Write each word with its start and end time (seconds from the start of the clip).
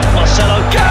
for 0.00 0.12
Marcelo. 0.14 0.81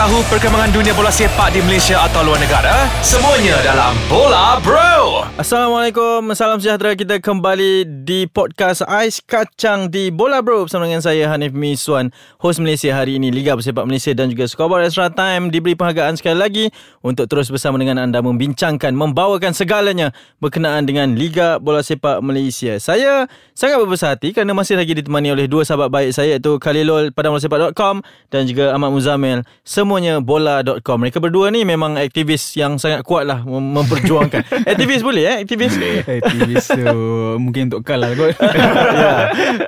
Tahu 0.00 0.24
perkembangan 0.32 0.72
dunia 0.72 0.96
bola 0.96 1.12
sepak 1.12 1.52
di 1.52 1.60
Malaysia 1.60 2.00
atau 2.08 2.24
luar 2.24 2.40
negara? 2.40 2.88
Semuanya 3.04 3.60
dalam 3.60 3.92
Bola 4.08 4.56
Bro. 4.64 5.28
Assalamualaikum, 5.36 6.24
salam 6.32 6.56
sejahtera 6.56 6.96
kita 6.96 7.20
kembali 7.20 7.84
di 8.08 8.24
podcast 8.24 8.80
Ais 8.88 9.20
Kacang 9.20 9.92
di 9.92 10.08
Bola 10.08 10.40
Bro 10.40 10.64
bersama 10.64 10.88
dengan 10.88 11.04
saya 11.04 11.28
Hanif 11.28 11.52
Miswan, 11.52 12.16
host 12.40 12.64
Malaysia 12.64 12.96
hari 12.96 13.20
ini 13.20 13.28
Liga 13.28 13.52
Bersepak 13.52 13.84
Malaysia 13.84 14.16
dan 14.16 14.32
juga 14.32 14.48
Scoreboard 14.48 14.88
Extra 14.88 15.12
Time 15.12 15.52
diberi 15.52 15.76
penghargaan 15.76 16.16
sekali 16.16 16.40
lagi 16.40 16.64
untuk 17.04 17.28
terus 17.28 17.52
bersama 17.52 17.76
dengan 17.76 18.00
anda 18.00 18.24
membincangkan, 18.24 18.96
membawakan 18.96 19.52
segalanya 19.52 20.16
berkenaan 20.40 20.88
dengan 20.88 21.12
Liga 21.12 21.60
Bola 21.60 21.84
Sepak 21.84 22.24
Malaysia. 22.24 22.80
Saya 22.80 23.28
sangat 23.52 23.84
berbesar 23.84 24.16
hati 24.16 24.32
kerana 24.32 24.56
masih 24.56 24.80
lagi 24.80 24.96
ditemani 24.96 25.36
oleh 25.36 25.44
dua 25.44 25.68
sahabat 25.68 25.92
baik 25.92 26.16
saya 26.16 26.40
iaitu 26.40 26.56
Khalilul 26.56 27.12
padangbolasepak.com 27.12 28.00
dan 28.32 28.48
juga 28.48 28.72
Ahmad 28.72 28.96
Muzamil 28.96 29.44
semuanya 30.00 30.24
bola.com. 30.24 30.96
Mereka 30.96 31.20
berdua 31.20 31.52
ni 31.52 31.68
memang 31.68 32.00
aktivis 32.00 32.56
yang 32.56 32.80
sangat 32.80 33.04
kuat 33.04 33.28
lah 33.28 33.44
mem- 33.44 33.76
memperjuangkan. 33.76 34.48
aktivis 34.72 35.04
boleh 35.04 35.24
eh? 35.28 35.36
Aktivis? 35.44 35.76
Boleh. 35.76 36.00
Aktivis 36.24 36.64
tu 36.72 36.88
mungkin 37.36 37.68
untuk 37.68 37.84
kal 37.84 38.00
lah 38.00 38.16
kot. 38.16 38.32
ya, 39.04 39.12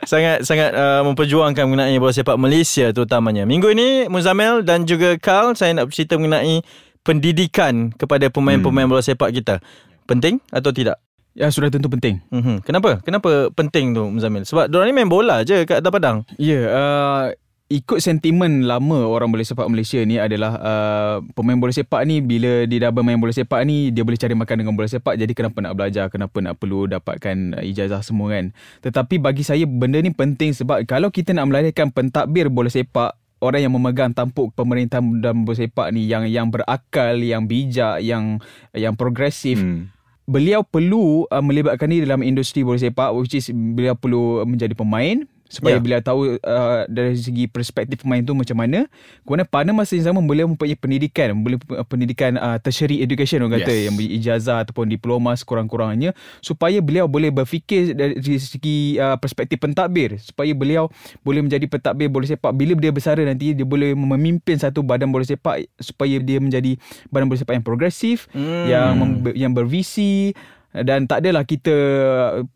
sangat 0.08 0.48
sangat 0.48 0.72
uh, 0.72 1.04
memperjuangkan 1.04 1.68
mengenai 1.68 2.00
bola 2.00 2.16
sepak 2.16 2.40
Malaysia 2.40 2.88
terutamanya. 2.96 3.44
Minggu 3.44 3.68
ini 3.76 4.08
Muzamil 4.08 4.64
dan 4.64 4.88
juga 4.88 5.20
Carl 5.20 5.52
saya 5.52 5.76
nak 5.76 5.92
bercerita 5.92 6.16
mengenai 6.16 6.64
pendidikan 7.04 7.92
kepada 7.92 8.32
pemain-pemain 8.32 8.88
bola 8.88 9.04
sepak 9.04 9.36
kita. 9.36 9.60
Penting 10.08 10.40
atau 10.48 10.72
tidak? 10.72 10.96
ya 11.32 11.48
sudah 11.48 11.72
tentu 11.72 11.88
penting. 11.88 12.20
Mm-hmm. 12.28 12.56
Kenapa? 12.64 13.00
Kenapa 13.00 13.48
penting 13.56 13.96
tu 13.96 14.04
Muzamil? 14.08 14.44
Sebab 14.44 14.68
diorang 14.68 14.92
ni 14.92 14.96
main 14.96 15.08
bola 15.08 15.40
je 15.44 15.64
kat 15.64 15.80
atas 15.80 15.92
padang. 15.92 16.28
Ya, 16.36 16.60
uh, 16.68 17.24
ikut 17.72 18.04
sentimen 18.04 18.68
lama 18.68 19.08
orang 19.08 19.32
bola 19.32 19.40
sepak 19.40 19.64
Malaysia 19.72 19.96
ni 20.04 20.20
adalah 20.20 20.60
uh, 20.60 21.16
pemain 21.32 21.56
bola 21.56 21.72
sepak 21.72 22.04
ni 22.04 22.20
bila 22.20 22.68
dia 22.68 22.84
dah 22.84 22.92
bermain 22.92 23.16
bola 23.16 23.32
sepak 23.32 23.64
ni 23.64 23.88
dia 23.88 24.04
boleh 24.04 24.20
cari 24.20 24.36
makan 24.36 24.56
dengan 24.60 24.76
bola 24.76 24.88
sepak. 24.92 25.16
Jadi 25.16 25.32
kenapa 25.32 25.64
nak 25.64 25.72
belajar 25.72 26.12
kenapa 26.12 26.36
nak 26.44 26.60
perlu 26.60 26.84
dapatkan 26.84 27.64
ijazah 27.64 28.04
semua 28.04 28.36
kan. 28.36 28.52
Tetapi 28.84 29.16
bagi 29.16 29.40
saya 29.40 29.64
benda 29.64 29.96
ni 30.04 30.12
penting 30.12 30.52
sebab 30.52 30.84
kalau 30.84 31.08
kita 31.08 31.32
nak 31.32 31.48
melahirkan 31.48 31.88
pentadbir 31.88 32.52
bola 32.52 32.68
sepak 32.68 33.16
orang 33.40 33.64
yang 33.64 33.72
memegang 33.72 34.12
tampuk 34.12 34.52
pemerintahan 34.52 35.24
dalam 35.24 35.48
bola 35.48 35.56
sepak 35.56 35.88
ni 35.96 36.04
yang 36.04 36.28
yang 36.28 36.52
berakal 36.52 37.16
yang 37.16 37.48
bijak 37.48 38.04
yang 38.04 38.36
yang 38.76 38.94
progresif 38.94 39.58
hmm. 39.58 39.88
beliau 40.28 40.60
perlu 40.60 41.24
uh, 41.26 41.42
melibatkan 41.42 41.88
diri 41.88 42.04
dalam 42.04 42.22
industri 42.22 42.62
bola 42.62 42.76
sepak 42.76 43.10
which 43.16 43.32
is 43.32 43.48
beliau 43.50 43.96
perlu 43.96 44.44
menjadi 44.44 44.76
pemain 44.76 45.24
supaya 45.52 45.76
yeah. 45.76 45.84
beliau 45.84 46.00
tahu 46.00 46.40
uh, 46.40 46.88
dari 46.88 47.12
segi 47.12 47.44
perspektif 47.44 48.00
pemain 48.00 48.24
tu 48.24 48.32
macam 48.32 48.56
mana 48.56 48.88
kemudian 49.28 49.44
pada 49.44 49.68
masa 49.76 50.00
yang 50.00 50.08
sama 50.08 50.24
beliau 50.24 50.48
mempunyai 50.48 50.80
pendidikan 50.80 51.36
boleh 51.36 51.60
pendidikan 51.84 52.40
uh, 52.40 52.56
tertiary 52.56 53.04
education 53.04 53.44
orang 53.44 53.60
kata 53.60 53.68
yes. 53.68 53.84
yang 53.92 53.94
ijazah 54.00 54.64
ataupun 54.64 54.88
diploma 54.88 55.36
sekurang-kurangnya 55.36 56.16
supaya 56.40 56.80
beliau 56.80 57.04
boleh 57.04 57.28
berfikir 57.28 57.92
dari 57.92 58.16
segi 58.40 58.96
uh, 58.96 59.20
perspektif 59.20 59.60
pentadbir 59.60 60.16
supaya 60.24 60.56
beliau 60.56 60.88
boleh 61.20 61.44
menjadi 61.44 61.68
pentadbir 61.68 62.08
bola 62.08 62.24
sepak 62.24 62.56
bila 62.56 62.72
dia 62.80 62.88
besar 62.88 63.20
nanti 63.20 63.52
dia 63.52 63.66
boleh 63.68 63.92
memimpin 63.92 64.56
satu 64.56 64.80
badan 64.80 65.12
bola 65.12 65.28
sepak 65.28 65.68
supaya 65.76 66.16
dia 66.16 66.40
menjadi 66.40 66.80
badan 67.12 67.28
bola 67.28 67.36
sepak 67.36 67.60
yang 67.60 67.66
progresif 67.66 68.24
hmm. 68.32 68.64
yang 68.72 68.92
yang 69.36 69.52
bervisi 69.52 70.32
dan 70.72 71.04
tak 71.04 71.20
adalah 71.20 71.44
kita 71.44 71.74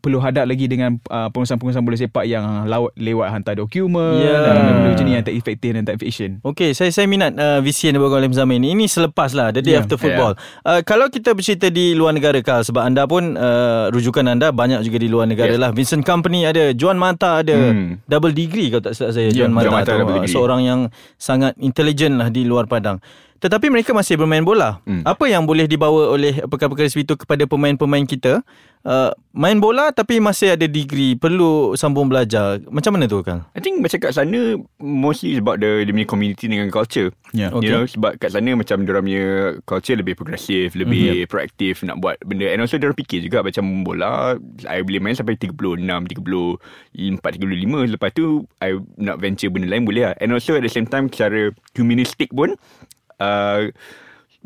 perlu 0.01 0.17
hadap 0.17 0.49
lagi 0.49 0.65
dengan 0.65 0.97
uh, 1.13 1.29
pengurusan-pengurusan 1.29 1.85
bola 1.85 1.97
sepak 2.01 2.25
yang 2.25 2.65
lawat, 2.65 2.97
lewat 2.97 3.29
hantar 3.29 3.53
dokumen 3.53 4.25
yeah. 4.25 4.41
dan 4.41 4.53
benda 4.57 4.89
macam 4.89 5.05
ni 5.05 5.13
yang 5.13 5.25
tak 5.25 5.37
efektif 5.37 5.69
dan 5.77 5.85
tak 5.85 6.01
efisien. 6.01 6.41
Okey, 6.41 6.73
saya 6.73 6.89
saya 6.89 7.05
minat 7.05 7.37
uh, 7.37 7.61
visi 7.61 7.85
yang 7.85 8.01
dibawa 8.01 8.17
oleh 8.17 8.29
Zaman 8.33 8.61
ini. 8.61 8.77
Ini 8.77 8.85
selepas 8.85 9.33
lah, 9.33 9.49
the 9.53 9.61
day 9.61 9.73
yeah. 9.77 9.81
after 9.81 9.97
football. 9.97 10.33
Yeah. 10.37 10.65
Uh, 10.65 10.81
kalau 10.81 11.09
kita 11.09 11.33
bercerita 11.33 11.69
di 11.73 11.97
luar 11.97 12.13
negara, 12.13 12.37
Kal, 12.41 12.61
sebab 12.61 12.85
anda 12.85 13.05
pun 13.09 13.33
uh, 13.33 13.89
rujukan 13.89 14.25
anda 14.25 14.53
banyak 14.53 14.85
juga 14.85 14.97
di 15.01 15.09
luar 15.09 15.25
negara 15.25 15.53
yeah. 15.53 15.61
lah. 15.61 15.69
Vincent 15.73 16.05
Company 16.05 16.45
ada, 16.45 16.73
Juan 16.73 16.97
Mata 16.97 17.41
ada, 17.41 17.53
hmm. 17.53 18.05
double 18.05 18.33
degree 18.33 18.69
kalau 18.69 18.83
tak 18.85 18.93
silap 18.97 19.11
saya. 19.13 19.29
Yeah, 19.29 19.45
Juan 19.45 19.57
Mata, 19.57 19.69
Mata 19.69 19.93
tu, 19.93 20.05
uh, 20.05 20.25
seorang 20.29 20.61
yang 20.65 20.79
sangat 21.17 21.53
intelligent 21.57 22.17
lah 22.17 22.29
di 22.33 22.45
luar 22.45 22.65
padang. 22.65 22.97
Tetapi 23.37 23.69
mereka 23.69 23.93
masih 23.93 24.17
bermain 24.17 24.43
bola. 24.43 24.81
Hmm. 24.83 25.05
Apa 25.05 25.29
yang 25.29 25.45
boleh 25.45 25.69
dibawa 25.69 26.13
oleh 26.13 26.41
perkara-perkara 26.45 26.89
seperti 26.89 27.13
itu 27.13 27.15
kepada 27.21 27.43
pemain-pemain 27.45 28.05
kita? 28.05 28.41
Uh, 28.87 29.11
main 29.35 29.59
bola 29.59 29.91
tapi 29.91 30.23
masih 30.23 30.55
ada 30.55 30.63
degree, 30.63 31.19
perlu 31.19 31.75
sambung 31.75 32.07
belajar. 32.07 32.63
Macam 32.71 32.95
mana 32.95 33.03
tu 33.03 33.19
kan? 33.19 33.43
I 33.51 33.59
think 33.59 33.83
macam 33.83 33.99
kat 33.99 34.15
sana 34.15 34.55
mostly 34.79 35.35
about 35.35 35.59
the 35.59 35.83
the 35.83 35.91
community 36.07 36.47
dengan 36.47 36.71
culture. 36.71 37.11
Yeah. 37.35 37.51
Okay. 37.51 37.67
You 37.67 37.71
know 37.75 37.83
sebab 37.83 38.15
kat 38.15 38.31
sana 38.31 38.55
macam 38.55 38.87
dia 38.87 38.95
punya 38.95 39.25
culture 39.67 39.97
lebih 39.99 40.15
progresif, 40.15 40.71
lebih 40.79 41.27
mm-hmm. 41.27 41.27
proaktif 41.27 41.83
nak 41.83 41.99
buat 41.99 42.15
benda. 42.23 42.47
And 42.47 42.63
also 42.63 42.79
dia 42.79 42.95
fikir 42.95 43.27
juga 43.27 43.43
macam 43.43 43.83
bola 43.83 44.39
I 44.63 44.79
boleh 44.87 45.03
main 45.03 45.19
sampai 45.19 45.35
36, 45.35 45.83
34, 45.83 46.23
35 47.11 47.93
lepas 47.97 48.09
tu 48.15 48.47
I 48.63 48.79
nak 49.03 49.19
venture 49.19 49.51
benda 49.51 49.67
lain 49.67 49.83
boleh 49.83 50.07
lah. 50.07 50.13
And 50.23 50.31
also 50.31 50.55
at 50.55 50.63
the 50.63 50.71
same 50.71 50.87
time 50.87 51.11
secara 51.11 51.51
humanistic 51.75 52.31
pun 52.31 52.55
uh, 53.19 53.69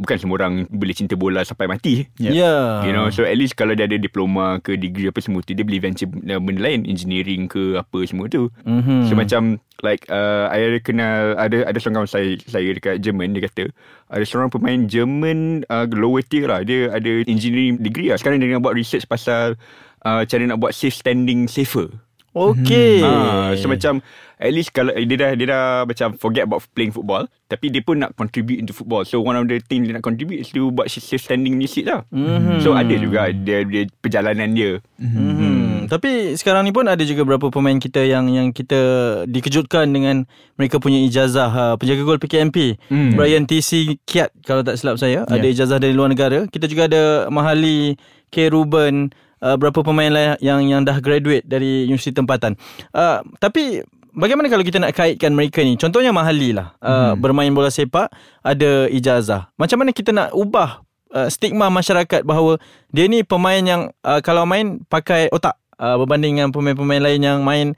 bukan 0.02 0.18
semua 0.18 0.36
orang 0.42 0.66
boleh 0.72 0.96
cinta 0.98 1.14
bola 1.14 1.46
sampai 1.46 1.70
mati. 1.70 2.10
Yeah. 2.18 2.34
yeah. 2.34 2.66
You 2.88 2.94
know, 2.96 3.14
so 3.14 3.22
at 3.22 3.38
least 3.38 3.54
kalau 3.54 3.78
dia 3.78 3.86
ada 3.86 4.02
diploma 4.02 4.58
ke 4.64 4.74
degree 4.80 5.12
apa 5.12 5.22
semua 5.22 5.46
tu, 5.46 5.54
dia 5.54 5.62
boleh 5.62 5.78
venture 5.78 6.10
benda 6.10 6.62
lain, 6.62 6.90
engineering 6.90 7.46
ke 7.46 7.78
apa 7.78 8.00
semua 8.10 8.26
tu. 8.32 8.50
Mm-hmm. 8.66 9.00
So 9.08 9.14
macam 9.14 9.62
like 9.86 10.08
uh, 10.10 10.50
I 10.50 10.82
kenal 10.82 11.36
ada 11.36 11.70
ada 11.70 11.78
seorang 11.78 12.06
kawan 12.06 12.10
saya 12.10 12.38
saya 12.46 12.70
dekat 12.72 13.02
Jerman 13.02 13.34
dia 13.34 13.50
kata 13.50 13.74
ada 14.14 14.24
seorang 14.26 14.54
pemain 14.54 14.86
Jerman 14.86 15.66
uh, 15.68 15.90
lower 15.90 16.22
tier 16.22 16.48
lah 16.48 16.62
dia 16.62 16.94
ada 16.94 17.26
engineering 17.26 17.82
degree 17.82 18.14
lah 18.14 18.18
sekarang 18.22 18.38
dia 18.38 18.54
nak 18.54 18.62
buat 18.62 18.78
research 18.78 19.10
pasal 19.10 19.58
uh, 20.06 20.22
cara 20.26 20.44
nak 20.46 20.62
buat 20.62 20.74
safe 20.78 20.94
standing 20.94 21.50
safer 21.50 21.90
Okay. 22.32 23.04
Hmm. 23.04 23.52
Ha, 23.52 23.60
so 23.60 23.68
macam 23.68 24.00
at 24.42 24.52
least 24.56 24.72
kalau 24.72 24.96
dia 24.96 25.18
dah 25.20 25.32
dia 25.36 25.48
dah 25.52 25.64
macam 25.84 26.16
forget 26.16 26.48
about 26.48 26.64
playing 26.74 26.96
football 26.96 27.30
tapi 27.52 27.68
dia 27.68 27.84
pun 27.84 28.00
nak 28.00 28.16
contribute 28.16 28.64
into 28.64 28.72
football. 28.72 29.04
So 29.04 29.20
one 29.20 29.36
of 29.36 29.46
the 29.52 29.60
thing 29.60 29.84
dia 29.84 29.92
nak 29.92 30.08
contribute 30.08 30.40
is 30.40 30.50
to 30.56 30.72
buat 30.72 30.88
standing 30.88 31.60
seat 31.68 31.92
lah. 31.92 32.08
Mm-hmm. 32.10 32.64
So 32.64 32.72
ada 32.72 32.96
juga 32.96 33.36
dia, 33.36 33.68
dia 33.68 33.84
perjalanan 34.00 34.56
dia. 34.56 34.80
Mm-hmm. 34.98 35.30
Mm. 35.36 35.80
Tapi 35.92 36.40
sekarang 36.40 36.64
ni 36.64 36.72
pun 36.72 36.88
ada 36.88 37.04
juga 37.04 37.28
beberapa 37.28 37.52
pemain 37.52 37.76
kita 37.76 38.08
yang 38.08 38.32
yang 38.32 38.56
kita 38.56 38.80
dikejutkan 39.28 39.92
dengan 39.92 40.24
mereka 40.56 40.80
punya 40.80 41.04
ijazah 41.04 41.52
uh, 41.52 41.76
penjaga 41.76 42.02
gol 42.08 42.22
PKMP. 42.24 42.80
Mm. 42.88 43.20
Brian 43.20 43.44
TC 43.44 44.00
Kiat 44.08 44.32
kalau 44.48 44.64
tak 44.64 44.80
silap 44.80 44.96
saya 44.96 45.28
yeah. 45.28 45.36
ada 45.36 45.48
ijazah 45.52 45.78
dari 45.84 45.92
luar 45.92 46.08
negara. 46.08 46.48
Kita 46.48 46.72
juga 46.72 46.88
ada 46.88 47.28
Mahali 47.28 48.00
K 48.32 48.48
Ruben 48.48 49.12
uh, 49.42 49.56
berapa 49.58 49.82
pemain 49.82 50.10
lain 50.10 50.38
yang 50.40 50.62
yang 50.64 50.82
dah 50.86 51.02
graduate 51.02 51.44
dari 51.44 51.90
universiti 51.90 52.16
tempatan. 52.16 52.56
Uh, 52.94 53.26
tapi 53.42 53.84
bagaimana 54.14 54.48
kalau 54.48 54.64
kita 54.64 54.78
nak 54.80 54.96
kaitkan 54.96 55.34
mereka 55.34 55.66
ni? 55.66 55.76
Contohnya 55.76 56.14
Mahali 56.14 56.56
lah. 56.56 56.78
Uh, 56.80 57.12
hmm. 57.12 57.20
bermain 57.20 57.52
bola 57.52 57.74
sepak 57.74 58.08
ada 58.46 58.88
ijazah. 58.88 59.50
Macam 59.58 59.82
mana 59.82 59.92
kita 59.92 60.14
nak 60.14 60.32
ubah 60.32 60.86
uh, 61.16 61.28
stigma 61.28 61.68
masyarakat 61.68 62.24
bahawa 62.24 62.60
dia 62.92 63.08
ni 63.08 63.24
pemain 63.26 63.62
yang 63.62 63.82
uh, 64.04 64.20
kalau 64.24 64.48
main 64.48 64.84
pakai 64.88 65.28
otak 65.32 65.58
uh, 65.80 65.96
berbanding 66.00 66.40
dengan 66.40 66.50
pemain-pemain 66.54 67.02
lain 67.02 67.22
yang 67.22 67.40
main 67.42 67.74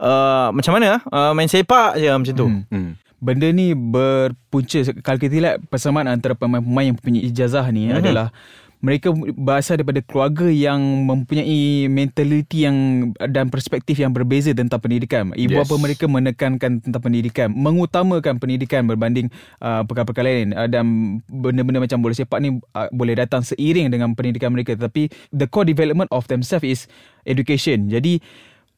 uh, 0.00 0.52
macam 0.52 0.76
mana 0.76 1.00
uh, 1.08 1.32
main 1.32 1.48
sepak 1.48 1.96
je 2.00 2.08
macam 2.08 2.34
tu. 2.34 2.46
Hmm. 2.48 2.64
Hmm. 2.68 2.92
Benda 3.16 3.48
ni 3.48 3.72
berpunca 3.72 4.84
kalau 5.00 5.16
kita 5.16 5.40
lihat 5.40 5.56
persamaan 5.72 6.04
antara 6.04 6.36
pemain-pemain 6.36 6.92
yang 6.92 6.98
punya 7.00 7.20
ijazah 7.24 7.64
ni 7.72 7.88
hmm. 7.88 7.96
adalah 7.96 8.28
mereka 8.86 9.10
berasal 9.34 9.82
daripada 9.82 9.98
keluarga 10.06 10.46
yang 10.46 10.78
mempunyai 11.10 11.90
mentaliti 11.90 12.62
yang 12.62 13.10
dan 13.18 13.50
perspektif 13.50 13.98
yang 13.98 14.14
berbeza 14.14 14.54
tentang 14.54 14.78
pendidikan. 14.78 15.34
Ibu 15.34 15.58
yes. 15.58 15.66
bapa 15.66 15.74
mereka 15.82 16.04
menekankan 16.06 16.78
tentang 16.78 17.02
pendidikan, 17.02 17.50
mengutamakan 17.50 18.38
pendidikan 18.38 18.86
berbanding 18.86 19.26
uh, 19.58 19.82
perkara-perkara 19.82 20.26
lain 20.30 20.54
uh, 20.54 20.70
dan 20.70 20.86
benda-benda 21.26 21.82
macam 21.82 21.98
bola 21.98 22.14
sepak 22.14 22.38
ni 22.38 22.62
uh, 22.78 22.88
boleh 22.94 23.18
datang 23.18 23.42
seiring 23.42 23.90
dengan 23.90 24.14
pendidikan 24.14 24.54
mereka 24.54 24.78
tapi 24.78 25.10
the 25.34 25.50
core 25.50 25.66
development 25.66 26.06
of 26.14 26.30
themselves 26.30 26.62
is 26.62 26.80
education. 27.26 27.90
Jadi 27.90 28.22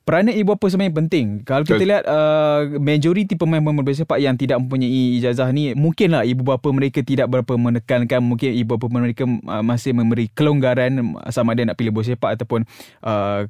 peranan 0.09 0.33
ibu 0.33 0.57
bapa 0.57 0.73
sebenarnya 0.73 1.05
penting. 1.05 1.45
Kalau 1.45 1.69
kita 1.69 1.85
lihat 1.85 2.09
uh, 2.09 2.81
majoriti 2.81 3.37
pemain-pemain 3.37 3.85
bola 3.85 3.93
sepak 3.93 4.17
yang 4.17 4.41
tidak 4.41 4.57
mempunyai 4.57 5.21
ijazah 5.21 5.53
ni, 5.53 5.77
mungkinlah 5.77 6.25
ibu 6.25 6.49
bapa 6.49 6.65
mereka 6.73 7.05
tidak 7.05 7.29
berapa 7.29 7.61
menekankan, 7.61 8.25
mungkin 8.25 8.57
ibu 8.57 8.81
bapa 8.81 8.89
mereka 8.89 9.29
uh, 9.29 9.61
masih 9.61 9.93
memberi 9.93 10.33
kelonggaran 10.33 11.13
sama 11.29 11.53
ada 11.53 11.69
nak 11.69 11.77
pilih 11.77 11.93
bola 11.93 12.09
sepak 12.09 12.41
ataupun 12.41 12.65
uh, 13.05 13.45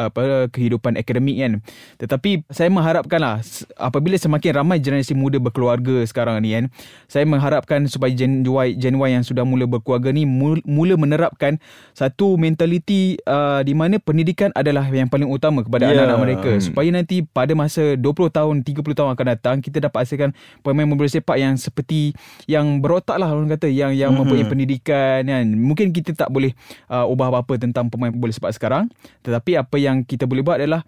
apa 0.00 0.48
kehidupan 0.48 0.96
akademik 0.96 1.36
kan. 1.36 1.60
Tetapi 2.00 2.48
saya 2.48 2.72
mengharapkanlah 2.72 3.44
apabila 3.76 4.16
semakin 4.16 4.56
ramai 4.56 4.80
generasi 4.80 5.12
muda 5.12 5.36
berkeluarga 5.36 6.00
sekarang 6.08 6.40
ni 6.40 6.56
kan, 6.56 6.72
saya 7.12 7.28
mengharapkan 7.28 7.84
supaya 7.92 8.08
Gen 8.16 8.40
Y, 8.40 8.72
Gen 8.80 8.96
Y 8.96 9.20
yang 9.20 9.20
sudah 9.20 9.44
mula 9.44 9.68
berkeluarga 9.68 10.16
ni 10.16 10.24
mula 10.24 10.96
menerapkan 10.96 11.60
satu 11.92 12.40
mentaliti 12.40 13.20
uh, 13.28 13.60
di 13.60 13.76
mana 13.76 14.00
pendidikan 14.00 14.48
adalah 14.56 14.88
yang 14.88 15.12
paling 15.12 15.28
utama 15.28 15.60
kepada 15.60 15.89
yeah. 15.89 15.89
Anak-anak 15.92 16.18
mereka 16.18 16.50
hmm. 16.56 16.62
supaya 16.62 16.88
nanti 16.94 17.16
pada 17.22 17.52
masa 17.52 17.94
20 17.98 18.02
tahun 18.30 18.54
30 18.62 18.98
tahun 18.98 19.10
akan 19.14 19.26
datang 19.36 19.56
kita 19.58 19.90
dapat 19.90 20.06
hasilkan 20.06 20.30
pemain 20.62 20.86
bola 20.88 21.10
sepak 21.10 21.36
yang 21.36 21.54
seperti 21.58 22.14
yang 22.46 22.78
berotak 22.78 23.18
lah 23.18 23.30
orang 23.30 23.50
kata 23.52 23.68
yang 23.68 23.92
yang 23.92 24.14
hmm. 24.14 24.22
mempunyai 24.24 24.46
pendidikan 24.48 25.20
kan 25.26 25.46
mungkin 25.54 25.90
kita 25.90 26.16
tak 26.16 26.30
boleh 26.30 26.54
uh, 26.88 27.06
ubah 27.06 27.30
apa-apa 27.34 27.58
tentang 27.58 27.90
pemain 27.90 28.14
bola 28.14 28.32
sepak 28.32 28.54
sekarang 28.54 28.88
tetapi 29.26 29.58
apa 29.58 29.76
yang 29.76 30.02
kita 30.06 30.24
boleh 30.24 30.42
buat 30.42 30.62
adalah 30.62 30.86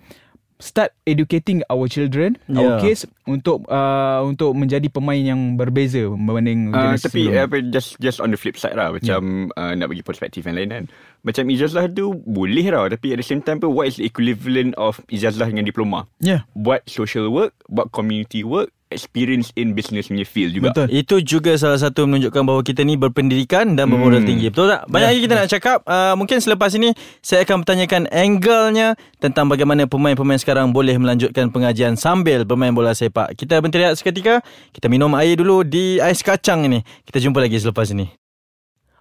start 0.62 0.94
educating 1.02 1.66
our 1.66 1.90
children 1.90 2.38
yeah. 2.46 2.62
our 2.62 2.70
kids 2.78 3.02
untuk 3.26 3.66
uh, 3.66 4.22
untuk 4.22 4.54
menjadi 4.54 4.86
pemain 4.86 5.18
yang 5.18 5.58
berbeza 5.58 6.06
berbanding 6.06 6.70
uh, 6.70 6.94
tapi 6.94 7.34
apa 7.34 7.58
just 7.74 7.98
just 7.98 8.22
on 8.22 8.30
the 8.30 8.38
flip 8.38 8.54
side 8.54 8.78
lah 8.78 8.94
macam 8.94 9.50
yeah. 9.50 9.58
uh, 9.58 9.72
nak 9.74 9.90
bagi 9.90 10.06
perspektif 10.06 10.46
yang 10.46 10.54
lain 10.54 10.70
kan 10.70 10.84
macam 11.26 11.50
ijazah 11.50 11.90
tu 11.90 12.14
boleh 12.22 12.70
lah 12.70 12.86
tapi 12.86 13.14
at 13.14 13.18
the 13.18 13.26
same 13.26 13.42
time 13.42 13.58
pun 13.58 13.74
what 13.74 13.90
is 13.90 13.98
the 13.98 14.06
equivalent 14.06 14.70
of 14.78 15.02
ijazah 15.10 15.50
dengan 15.50 15.66
diploma 15.66 16.06
yeah 16.22 16.46
buat 16.54 16.86
social 16.86 17.26
work 17.26 17.58
buat 17.66 17.90
community 17.90 18.46
work 18.46 18.70
experience 18.92 19.50
in 19.58 19.74
business 19.74 20.06
punya 20.12 20.22
field 20.28 20.52
juga. 20.54 20.70
Betul. 20.70 20.86
Itu 20.92 21.16
juga 21.24 21.56
salah 21.58 21.80
satu 21.80 22.06
menunjukkan 22.06 22.42
bahawa 22.44 22.62
kita 22.62 22.86
ni 22.86 22.94
berpendidikan 22.94 23.74
dan 23.74 23.90
bermodal 23.90 24.22
hmm. 24.22 24.28
tinggi. 24.28 24.46
Betul 24.52 24.70
tak? 24.70 24.86
Banyak 24.86 25.08
ya. 25.08 25.10
lagi 25.10 25.20
kita 25.24 25.34
nak 25.34 25.48
cakap. 25.50 25.78
Uh, 25.88 26.14
mungkin 26.14 26.38
selepas 26.38 26.70
ini 26.78 26.94
saya 27.24 27.42
akan 27.42 27.66
bertanyakan 27.66 28.02
angle-nya 28.12 28.94
tentang 29.18 29.50
bagaimana 29.50 29.90
pemain-pemain 29.90 30.38
sekarang 30.38 30.70
boleh 30.70 30.94
melanjutkan 31.00 31.50
pengajian 31.50 31.98
sambil 31.98 32.46
bermain 32.46 32.70
bola 32.70 32.94
sepak. 32.94 33.34
Kita 33.34 33.58
berhenti 33.58 33.82
seketika. 33.98 34.44
Kita 34.70 34.86
minum 34.86 35.10
air 35.18 35.34
dulu 35.34 35.66
di 35.66 35.98
ais 35.98 36.22
kacang 36.22 36.68
ini. 36.68 36.84
Kita 37.02 37.18
jumpa 37.18 37.42
lagi 37.42 37.58
selepas 37.58 37.90
ini. 37.90 38.21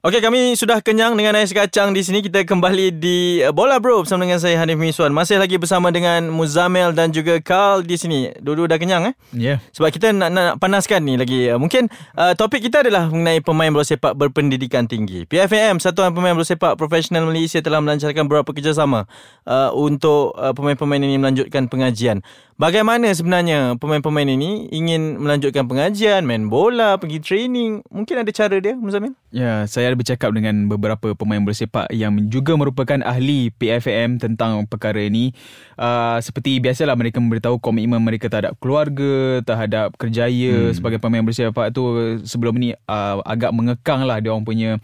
Okey, 0.01 0.17
kami 0.17 0.57
sudah 0.57 0.81
kenyang 0.81 1.13
dengan 1.13 1.37
ais 1.37 1.53
kacang 1.53 1.93
di 1.93 2.01
sini. 2.01 2.25
Kita 2.25 2.41
kembali 2.41 2.89
di 2.89 3.45
uh, 3.45 3.53
Bola 3.53 3.77
Bro 3.77 4.01
bersama 4.01 4.25
dengan 4.25 4.41
saya 4.41 4.57
Hanif 4.57 4.81
Miswan. 4.81 5.13
Masih 5.13 5.37
lagi 5.37 5.61
bersama 5.61 5.93
dengan 5.93 6.25
Muzamel 6.33 6.89
dan 6.97 7.13
juga 7.13 7.37
Carl 7.37 7.85
di 7.85 8.01
sini. 8.01 8.33
Dua-dua 8.41 8.65
dah 8.65 8.81
kenyang 8.81 9.13
eh? 9.13 9.15
Ya. 9.29 9.45
Yeah. 9.45 9.57
Sebab 9.77 9.93
kita 9.93 10.09
nak, 10.09 10.33
nak 10.33 10.57
panaskan 10.57 11.05
ni 11.05 11.21
lagi. 11.21 11.53
Uh, 11.53 11.61
mungkin 11.61 11.85
uh, 12.17 12.33
topik 12.33 12.65
kita 12.65 12.81
adalah 12.81 13.13
mengenai 13.13 13.45
pemain 13.45 13.69
bola 13.69 13.85
sepak 13.85 14.17
berpendidikan 14.17 14.89
tinggi. 14.89 15.29
PFAM, 15.29 15.77
Satuan 15.77 16.17
Pemain 16.17 16.33
Bola 16.33 16.49
Sepak 16.49 16.81
Profesional 16.81 17.29
Malaysia 17.29 17.61
telah 17.61 17.77
melancarkan 17.77 18.25
beberapa 18.25 18.57
kerjasama 18.57 19.05
uh, 19.45 19.69
untuk 19.77 20.33
uh, 20.33 20.49
pemain-pemain 20.57 20.97
ini 20.97 21.21
melanjutkan 21.21 21.69
pengajian. 21.69 22.25
Bagaimana 22.61 23.09
sebenarnya 23.09 23.73
pemain-pemain 23.81 24.29
ini 24.29 24.69
ingin 24.69 25.17
melanjutkan 25.17 25.65
pengajian, 25.65 26.29
main 26.29 26.45
bola, 26.45 26.93
pergi 27.01 27.17
training? 27.17 27.81
Mungkin 27.89 28.21
ada 28.21 28.29
cara 28.29 28.61
dia, 28.61 28.77
Muzamil? 28.77 29.17
Ya, 29.33 29.65
saya 29.65 29.90
ada 29.91 29.99
bercakap 29.99 30.31
dengan 30.31 30.71
beberapa 30.71 31.11
pemain 31.11 31.43
bola 31.43 31.51
sepak 31.51 31.91
yang 31.91 32.15
juga 32.31 32.55
merupakan 32.55 33.03
ahli 33.03 33.51
PFM 33.59 34.23
tentang 34.23 34.63
perkara 34.63 35.03
ini. 35.03 35.35
Uh, 35.75 36.15
seperti 36.23 36.63
biasalah 36.63 36.95
mereka 36.95 37.19
memberitahu 37.19 37.59
komitmen 37.59 37.99
mereka 37.99 38.31
terhadap 38.31 38.55
keluarga, 38.63 39.43
terhadap 39.43 39.91
kerjaya 39.99 40.71
hmm. 40.71 40.79
sebagai 40.79 41.03
pemain 41.03 41.19
bola 41.19 41.35
sepak 41.35 41.75
tu 41.75 41.83
sebelum 42.23 42.55
ni 42.55 42.71
uh, 42.87 43.19
agak 43.27 43.51
mengekang 43.51 44.07
lah 44.07 44.23
dia 44.23 44.31
orang 44.31 44.47
punya 44.47 44.79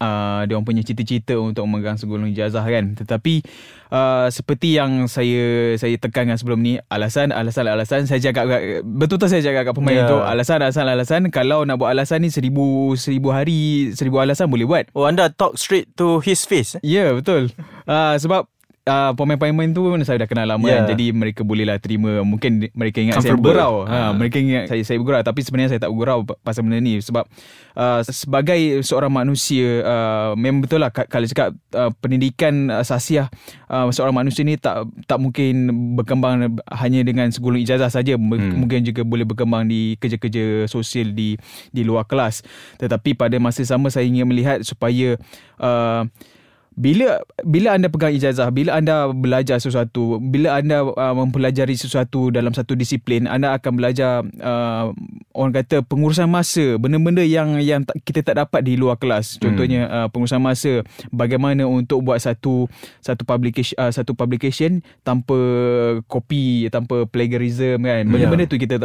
uh, 0.00 0.42
dia 0.48 0.56
orang 0.56 0.66
punya 0.66 0.82
cita-cita 0.82 1.36
untuk 1.38 1.68
memegang 1.68 2.00
segulung 2.00 2.32
ijazah 2.32 2.64
kan? 2.64 2.96
Tetapi 2.96 3.44
uh, 3.92 4.26
seperti 4.32 4.80
yang 4.80 5.06
saya 5.06 5.76
saya 5.76 5.94
tekankan 6.00 6.40
sebelum 6.40 6.58
ni 6.58 6.80
alasan 6.88 7.30
alasan 7.30 7.68
alasan 7.68 8.08
saya 8.08 8.18
jaga 8.18 8.42
betul 8.82 9.20
tak 9.20 9.30
saya 9.30 9.44
jaga 9.44 9.70
kat 9.70 9.74
pemain 9.76 10.02
yeah. 10.02 10.10
tu? 10.10 10.18
Alasan 10.18 10.64
alasan 10.64 10.88
alasan 10.88 11.28
kalau 11.28 11.62
nak 11.68 11.78
buat 11.78 11.92
alasan 11.92 12.24
ni 12.24 12.32
seribu 12.32 12.96
seribu 12.96 13.30
hari 13.30 13.92
seribu 13.92 14.18
alasan 14.18 14.48
boleh 14.48 14.66
buat. 14.66 14.84
Oh 14.96 15.06
anda 15.06 15.28
talk 15.30 15.60
straight 15.60 15.92
to 15.94 16.18
his 16.24 16.42
face 16.48 16.80
ya 16.80 17.06
yeah, 17.06 17.08
betul. 17.12 17.52
Uh, 17.84 18.16
sebab 18.16 18.48
uh, 18.90 19.10
pemain-pemain 19.14 19.70
tu 19.70 19.86
saya 20.02 20.26
dah 20.26 20.28
kenal 20.28 20.46
lama 20.46 20.66
yeah. 20.66 20.82
kan 20.82 20.94
jadi 20.94 21.06
mereka 21.14 21.46
bolehlah 21.46 21.78
terima. 21.78 22.20
Mungkin 22.26 22.74
mereka 22.74 22.98
ingat 22.98 23.22
saya 23.22 23.38
bergurau. 23.38 23.86
Ha, 23.86 24.10
uh. 24.10 24.12
mereka 24.12 24.42
ingat 24.42 24.66
saya 24.66 24.82
saya 24.82 24.98
bergurau. 24.98 25.22
Tapi 25.22 25.40
sebenarnya 25.46 25.70
saya 25.76 25.80
tak 25.80 25.90
bergurau 25.94 26.26
pasal 26.42 26.66
benda 26.66 26.82
ni. 26.82 26.98
Sebab 26.98 27.24
uh, 27.78 28.00
sebagai 28.04 28.82
seorang 28.82 29.12
manusia 29.14 29.86
uh, 29.86 30.30
memang 30.34 30.66
betul 30.66 30.82
lah 30.82 30.90
kalau 30.90 31.26
cakap 31.26 31.54
uh, 31.78 31.94
pendidikan 32.02 32.68
asasiah 32.74 33.30
uh, 33.70 33.86
seorang 33.94 34.14
manusia 34.26 34.42
ni 34.42 34.58
tak 34.58 34.90
tak 35.06 35.22
mungkin 35.22 35.70
berkembang 35.94 36.58
hanya 36.74 37.00
dengan 37.06 37.30
segulung 37.30 37.62
ijazah 37.62 37.88
saja. 37.88 38.18
Hmm. 38.18 38.66
mungkin 38.66 38.82
juga 38.82 39.06
boleh 39.06 39.24
berkembang 39.24 39.70
di 39.70 39.94
kerja-kerja 40.00 40.66
sosial 40.66 41.14
di 41.14 41.38
di 41.70 41.82
luar 41.86 42.08
kelas. 42.08 42.42
Tetapi 42.82 43.14
pada 43.14 43.38
masa 43.38 43.62
sama 43.62 43.92
saya 43.92 44.08
ingin 44.08 44.26
melihat 44.26 44.64
supaya 44.66 45.14
uh, 45.60 46.08
bila 46.80 47.20
bila 47.44 47.76
anda 47.76 47.92
pegang 47.92 48.16
ijazah 48.16 48.48
bila 48.48 48.80
anda 48.80 49.12
belajar 49.12 49.60
sesuatu 49.60 50.16
bila 50.16 50.56
anda 50.56 50.88
uh, 50.88 51.12
mempelajari 51.12 51.76
sesuatu 51.76 52.32
dalam 52.32 52.56
satu 52.56 52.72
disiplin 52.72 53.28
anda 53.28 53.52
akan 53.52 53.72
belajar 53.76 54.24
uh, 54.40 54.88
orang 55.36 55.52
kata 55.60 55.84
pengurusan 55.84 56.24
masa 56.24 56.80
benda-benda 56.80 57.20
yang 57.20 57.60
yang 57.60 57.84
kita 58.02 58.24
tak 58.24 58.40
dapat 58.40 58.64
di 58.64 58.80
luar 58.80 58.96
kelas 58.96 59.36
hmm. 59.36 59.40
contohnya 59.44 59.80
hmm. 59.84 59.92
uh, 59.92 60.08
pengurusan 60.08 60.40
masa 60.40 60.72
bagaimana 61.12 61.68
untuk 61.68 62.00
buat 62.00 62.16
satu 62.16 62.66
satu 63.04 63.22
publication 63.28 63.76
uh, 63.76 63.92
satu 63.92 64.16
publication 64.16 64.80
tanpa 65.04 65.36
copy 66.08 66.72
tanpa 66.72 67.04
plagiarism 67.04 67.84
kan 67.84 68.08
benda-benda 68.08 68.48
yeah. 68.48 68.52
tu 68.52 68.56
kita 68.56 68.76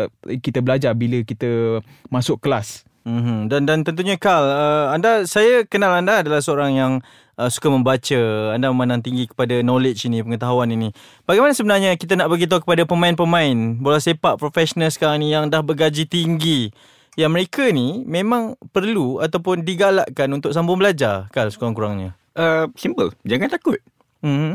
kita 0.44 0.59
belajar 0.59 0.92
bila 0.92 1.24
kita 1.24 1.80
masuk 2.12 2.44
kelas 2.44 2.85
Mm-hmm. 3.06 3.40
Dan 3.54 3.69
dan 3.69 3.86
tentunya 3.86 4.18
Carl, 4.18 4.50
uh, 4.50 4.90
anda 4.90 5.30
saya 5.30 5.62
kenal 5.69 5.94
anda 5.94 6.25
adalah 6.25 6.42
seorang 6.42 6.74
yang 6.74 6.94
uh, 7.38 7.50
suka 7.54 7.69
membaca, 7.69 8.19
anda 8.57 8.74
memandang 8.74 9.06
tinggi 9.06 9.30
kepada 9.30 9.62
knowledge 9.62 10.10
ini, 10.10 10.25
pengetahuan 10.25 10.74
ini. 10.74 10.90
Bagaimana 11.30 11.54
sebenarnya 11.54 11.94
kita 12.02 12.18
nak 12.18 12.34
beritahu 12.34 12.66
kepada 12.66 12.81
pemain-pemain 12.90 13.78
bola 13.78 14.02
sepak 14.02 14.42
profesional 14.42 14.90
sekarang 14.90 15.22
ni 15.22 15.30
yang 15.38 15.54
dah 15.54 15.62
bergaji 15.62 16.10
tinggi 16.10 16.74
yang 17.16 17.31
mereka 17.31 17.69
ni 17.72 18.04
memang 18.04 18.60
perlu 18.75 19.24
ataupun 19.24 19.63
digalakkan 19.63 20.28
untuk 20.36 20.52
sambung 20.52 20.81
belajar, 20.81 21.31
Carl 21.31 21.54
sekurang-kurangnya? 21.54 22.18
Uh, 22.36 22.68
simple, 22.75 23.16
jangan 23.24 23.48
takut. 23.48 23.80
Mm-hmm. 24.25 24.54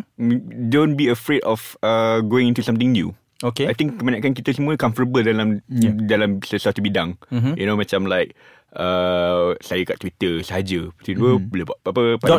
Don't 0.69 0.99
be 0.99 1.07
afraid 1.07 1.41
of 1.47 1.79
uh, 1.87 2.19
going 2.27 2.51
into 2.51 2.67
something 2.67 2.91
new. 2.91 3.15
Okay. 3.41 3.67
I 3.69 3.73
think 3.73 3.97
kebanyakan 3.97 4.37
kita 4.37 4.53
semua 4.53 4.77
comfortable 4.77 5.25
dalam 5.25 5.65
yeah. 5.73 5.97
dalam 5.97 6.45
sesuatu 6.45 6.85
bidang. 6.85 7.17
Mm-hmm. 7.33 7.55
You 7.57 7.65
know 7.65 7.77
macam 7.77 8.05
like 8.05 8.37
uh, 8.77 9.57
saya 9.65 9.83
kat 9.89 9.97
Twitter 9.97 10.45
saja. 10.45 10.93
Tiba-tiba 11.01 11.41
mm-hmm. 11.41 11.49
boleh 11.49 11.65
buat 11.65 11.79
apa 11.81 12.03
pada 12.21 12.37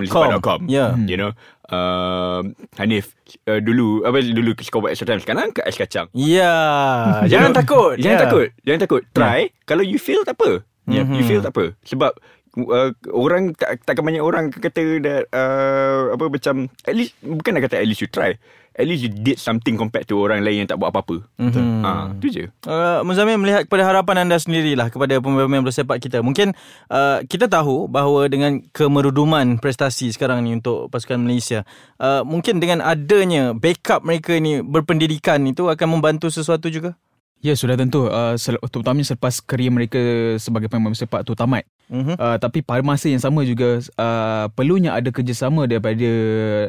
Yeah. 0.70 0.94
You 1.10 1.18
know 1.18 1.32
uh, 1.74 2.46
Hanif 2.78 3.18
uh, 3.50 3.58
dulu 3.58 4.06
apa 4.06 4.22
dulu 4.22 4.54
suka 4.62 4.78
buat 4.78 4.92
extra 4.94 5.10
time 5.10 5.22
sekarang 5.26 5.50
kat 5.50 5.66
ais 5.66 5.78
kacang. 5.78 6.08
Yeah. 6.14 7.26
Jangan 7.32 7.58
takut. 7.58 7.98
Jangan 7.98 8.18
yeah. 8.18 8.24
takut. 8.30 8.48
Jangan 8.62 8.80
takut. 8.86 9.02
Try. 9.18 9.50
Yeah. 9.50 9.66
Kalau 9.66 9.84
you 9.84 9.98
feel 9.98 10.22
tak 10.22 10.38
apa. 10.38 10.62
Yeah. 10.86 11.10
Mm-hmm. 11.10 11.18
You 11.18 11.24
feel 11.26 11.42
tak 11.42 11.58
apa. 11.58 11.74
Sebab 11.82 12.14
Uh, 12.52 12.92
orang 13.16 13.56
tak 13.56 13.80
takkan 13.88 14.04
banyak 14.04 14.20
orang 14.20 14.52
kata 14.52 15.00
that 15.00 15.24
uh, 15.32 16.12
apa 16.12 16.28
macam 16.28 16.68
at 16.84 16.92
least 16.92 17.16
bukan 17.24 17.56
nak 17.56 17.72
kata 17.72 17.80
at 17.80 17.88
least 17.88 18.04
you 18.04 18.12
try 18.12 18.36
at 18.72 18.88
least 18.88 19.04
you 19.04 19.12
did 19.12 19.36
something 19.36 19.76
compared 19.76 20.08
to 20.08 20.16
orang 20.16 20.44
lain 20.44 20.64
yang 20.64 20.70
tak 20.70 20.80
buat 20.80 20.96
apa-apa. 20.96 21.28
Mm-hmm. 21.36 21.84
Ha, 21.84 21.92
tu 22.24 22.28
je. 22.32 22.48
Uh, 22.64 23.04
Muzamil 23.04 23.36
melihat 23.36 23.68
kepada 23.68 23.84
harapan 23.84 24.28
anda 24.28 24.40
sendirilah 24.40 24.88
kepada 24.88 25.20
pemain-pemain 25.20 25.64
bersepak 25.64 26.00
kita. 26.00 26.24
Mungkin 26.24 26.56
uh, 26.88 27.20
kita 27.28 27.52
tahu 27.52 27.92
bahawa 27.92 28.32
dengan 28.32 28.64
kemeruduman 28.72 29.60
prestasi 29.60 30.16
sekarang 30.16 30.48
ni 30.48 30.56
untuk 30.56 30.88
pasukan 30.88 31.20
Malaysia, 31.20 31.68
uh, 32.00 32.24
mungkin 32.24 32.64
dengan 32.64 32.80
adanya 32.80 33.52
backup 33.52 34.08
mereka 34.08 34.40
ni 34.40 34.64
berpendidikan 34.64 35.44
itu 35.44 35.68
akan 35.68 36.00
membantu 36.00 36.32
sesuatu 36.32 36.72
juga? 36.72 36.96
Ya, 37.42 37.58
sudah 37.58 37.74
tentu. 37.74 38.06
Uh, 38.06 38.38
terutamanya 38.70 39.06
selepas 39.06 39.42
kerjaya 39.42 39.74
mereka 39.74 40.00
sebagai 40.38 40.70
pemain 40.70 40.94
sepak 40.94 41.26
tu 41.26 41.34
tamat. 41.34 41.66
Uh-huh. 41.92 42.16
Uh, 42.16 42.38
tapi 42.40 42.64
pada 42.64 42.80
masa 42.80 43.12
yang 43.12 43.20
sama 43.20 43.44
juga 43.44 43.84
uh, 44.00 44.48
perlunya 44.56 44.96
ada 44.96 45.12
kerjasama 45.12 45.68
daripada 45.68 46.08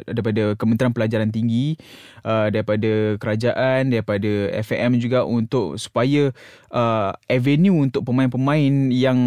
daripada 0.03 0.51
Kementerian 0.59 0.91
Pelajaran 0.91 1.31
Tinggi, 1.31 1.79
uh, 2.27 2.51
daripada 2.51 3.15
kerajaan, 3.15 3.87
daripada 3.87 4.51
FAM 4.67 4.99
juga 4.99 5.23
untuk 5.23 5.79
supaya 5.79 6.35
uh, 6.73 7.15
avenue 7.29 7.77
untuk 7.77 8.03
pemain-pemain 8.03 8.91
yang 8.91 9.17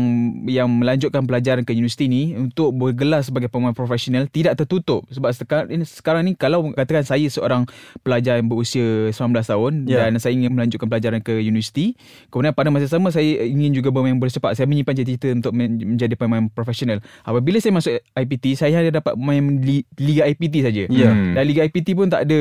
yang 0.44 0.68
melanjutkan 0.68 1.24
pelajaran 1.24 1.62
ke 1.62 1.72
universiti 1.72 2.10
ni 2.10 2.34
untuk 2.34 2.74
bergelar 2.74 3.22
sebagai 3.22 3.48
pemain 3.48 3.72
profesional 3.72 4.26
tidak 4.28 4.58
tertutup 4.58 5.06
sebab 5.08 5.30
sekarang 5.32 5.68
ini 5.70 5.84
sekarang 5.86 6.22
ni 6.26 6.32
kalau 6.34 6.74
katakan 6.74 7.06
saya 7.06 7.24
seorang 7.30 7.64
pelajar 8.02 8.36
yang 8.36 8.50
berusia 8.50 9.14
19 9.14 9.16
tahun 9.32 9.72
yeah. 9.86 10.10
dan 10.10 10.18
saya 10.18 10.34
ingin 10.34 10.52
melanjutkan 10.52 10.90
pelajaran 10.90 11.22
ke 11.22 11.35
universiti 11.40 11.96
kemudian 12.28 12.52
pada 12.52 12.68
masa 12.72 12.88
sama 12.88 13.12
saya 13.12 13.44
ingin 13.44 13.72
juga 13.76 13.92
bermain 13.92 14.16
bersepak 14.16 14.56
saya 14.56 14.66
menyimpan 14.68 14.96
cita-cita 14.96 15.28
untuk 15.32 15.52
menjadi 15.56 16.14
pemain 16.16 16.48
profesional. 16.50 16.98
Apabila 17.22 17.60
saya 17.60 17.72
masuk 17.76 17.92
IPT, 18.16 18.56
saya 18.56 18.80
hanya 18.80 18.98
dapat 19.00 19.14
main 19.20 19.60
Liga 20.00 20.24
IPT 20.26 20.54
saja. 20.64 20.84
Yeah. 20.88 21.12
Hmm. 21.12 21.34
Dan 21.36 21.44
Liga 21.44 21.62
IPT 21.68 21.96
pun 21.96 22.08
tak 22.08 22.28
ada 22.28 22.40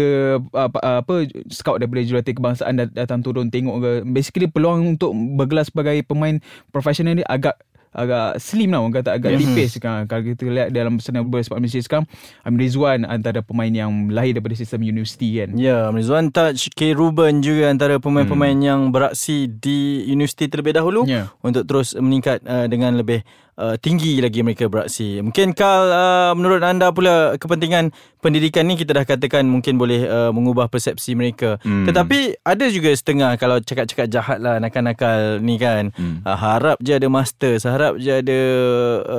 apa, 0.55 0.79
apa 1.03 1.15
scout 1.51 1.83
daripada 1.83 2.01
jurulatih 2.07 2.35
kebangsaan 2.35 2.73
datang 2.95 3.19
turun 3.21 3.51
tengok 3.51 3.75
ke. 3.83 3.91
Basically 4.07 4.47
peluang 4.47 4.97
untuk 4.97 5.11
bergelar 5.13 5.67
sebagai 5.67 5.99
pemain 6.07 6.39
profesional 6.71 7.19
ni 7.19 7.23
agak 7.27 7.59
agak 7.95 8.43
slim 8.43 8.75
lah 8.75 8.83
orang 8.83 8.99
kata 8.99 9.15
agak 9.15 9.39
mm-hmm. 9.39 9.55
tipis 9.55 9.69
sekarang 9.79 10.03
kalau 10.05 10.23
kita 10.27 10.43
lihat 10.51 10.69
dalam 10.75 10.99
senarai 10.99 11.41
sepak 11.41 11.59
Malaysia 11.63 11.79
sekarang 11.79 12.05
Amir 12.43 12.67
Rizwan 12.67 13.07
antara 13.07 13.39
pemain 13.39 13.71
yang 13.71 14.11
lahir 14.11 14.35
daripada 14.35 14.59
sistem 14.59 14.83
universiti 14.83 15.39
kan 15.39 15.55
ya 15.55 15.89
Amir 15.89 16.03
Rizwan 16.03 16.29
touch 16.29 16.67
K 16.75 16.91
Ruben 16.91 17.39
juga 17.39 17.71
antara 17.71 17.95
pemain-pemain 17.97 18.59
mm. 18.59 18.67
yang 18.67 18.81
beraksi 18.91 19.47
di 19.47 20.03
universiti 20.11 20.51
terlebih 20.51 20.75
dahulu 20.75 21.07
yeah. 21.07 21.31
untuk 21.39 21.63
terus 21.63 21.95
meningkat 21.95 22.43
uh, 22.43 22.67
dengan 22.67 22.99
lebih 22.99 23.23
uh, 23.59 23.75
tinggi 23.79 24.19
lagi 24.19 24.43
mereka 24.43 24.67
beraksi. 24.67 25.19
Mungkin 25.23 25.55
Kal 25.55 25.91
uh, 25.91 26.31
menurut 26.35 26.63
anda 26.63 26.91
pula 26.91 27.35
kepentingan 27.39 27.91
pendidikan 28.19 28.67
ni 28.67 28.79
kita 28.79 28.95
dah 28.95 29.05
katakan 29.07 29.47
mungkin 29.47 29.75
boleh 29.79 30.07
uh, 30.07 30.31
mengubah 30.31 30.67
persepsi 30.71 31.15
mereka. 31.15 31.59
Hmm. 31.63 31.87
Tetapi 31.87 32.43
ada 32.43 32.65
juga 32.71 32.91
setengah 32.95 33.35
kalau 33.39 33.59
cakap-cakap 33.59 34.07
jahat 34.11 34.37
lah 34.39 34.59
nakal-nakal 34.59 35.39
ni 35.39 35.59
kan. 35.59 35.91
Hmm. 35.95 36.23
Uh, 36.23 36.37
harap 36.37 36.77
je 36.83 36.95
ada 36.95 37.07
master, 37.07 37.59
harap 37.63 37.99
je 37.99 38.11
ada 38.23 38.39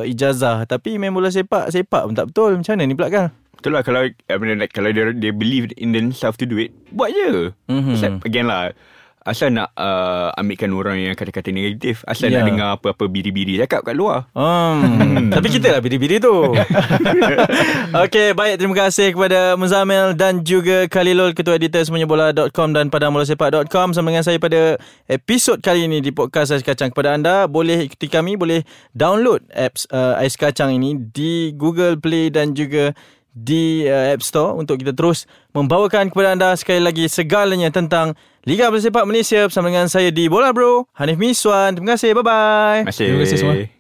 uh, 0.01 0.05
ijazah 0.05 0.65
tapi 0.69 0.97
main 0.97 1.13
bola 1.13 1.33
sepak 1.33 1.73
sepak 1.73 2.03
pun 2.07 2.15
tak 2.15 2.29
betul. 2.33 2.57
Macam 2.57 2.73
mana 2.77 2.85
ni 2.85 2.97
pula 2.97 3.11
kan? 3.13 3.27
Betul 3.57 3.73
lah 3.73 3.83
kalau 3.83 4.05
I 4.05 4.37
mean, 4.37 4.61
like, 4.61 4.77
kalau 4.77 4.93
dia, 4.93 5.17
dia 5.17 5.33
believe 5.33 5.73
in 5.81 5.97
themselves 5.97 6.37
to 6.37 6.45
do 6.45 6.61
it, 6.61 6.77
buat 6.93 7.09
je. 7.09 7.57
Mm-hmm. 7.73 8.21
Again 8.29 8.47
lah, 8.53 8.77
Asal 9.27 9.51
nak 9.51 9.75
uh, 9.75 10.31
ambilkan 10.39 10.71
orang 10.71 11.03
yang 11.03 11.19
kata-kata 11.19 11.51
negatif. 11.51 12.07
Asal 12.07 12.31
yeah. 12.31 12.41
nak 12.41 12.47
dengar 12.47 12.69
apa-apa 12.79 13.11
biri-biri 13.11 13.59
cakap 13.59 13.83
kat 13.83 13.99
luar. 13.99 14.31
Hmm. 14.39 15.35
Tapi 15.35 15.49
kita 15.51 15.75
lah 15.75 15.83
biri-biri 15.83 16.23
tu. 16.23 16.31
Okay 18.07 18.37
baik. 18.37 18.61
Terima 18.61 18.77
kasih 18.77 19.17
kepada 19.17 19.57
Muzamil 19.57 20.13
Dan 20.19 20.45
juga 20.45 20.85
Khalilul 20.87 21.33
Ketua 21.33 21.57
Editor 21.57 21.81
semuanyabola.com 21.87 22.69
Dan 22.77 22.93
padangmolasepak.com 22.93 23.97
Sama 23.97 24.13
dengan 24.13 24.27
saya 24.27 24.37
pada 24.37 24.77
episod 25.09 25.57
kali 25.63 25.89
ini 25.89 26.05
Di 26.05 26.13
podcast 26.13 26.53
Ais 26.53 26.67
Kacang. 26.67 26.93
Kepada 26.93 27.17
anda 27.17 27.49
Boleh 27.49 27.89
ikuti 27.89 28.11
kami 28.11 28.37
Boleh 28.37 28.63
download 28.93 29.43
apps 29.55 29.89
uh, 29.91 30.21
Ais 30.21 30.37
Kacang 30.37 30.75
ini 30.75 30.99
Di 30.99 31.57
Google 31.57 31.97
Play 31.97 32.29
dan 32.29 32.53
juga 32.53 32.93
di 33.37 33.85
uh, 33.85 34.17
App 34.17 34.25
Store 34.25 34.57
untuk 34.57 34.81
kita 34.81 34.97
terus 34.97 35.29
membawakan 35.53 36.09
kepada 36.09 36.33
anda 36.33 36.57
sekali 36.57 36.81
lagi 36.81 37.05
segalanya 37.13 37.69
tentang 37.69 38.17
Liga 38.49 38.73
Bola 38.73 38.81
Sepak 38.81 39.05
Malaysia 39.05 39.45
bersama 39.45 39.69
dengan 39.69 39.93
saya 39.93 40.09
di 40.09 40.33
Bola 40.33 40.57
Bro, 40.57 40.89
Hanif 40.97 41.21
Miswan. 41.21 41.77
Terima 41.77 42.01
kasih. 42.01 42.17
Bye-bye. 42.17 42.89
Terima 43.13 43.21
kasih 43.29 43.37
semua. 43.37 43.76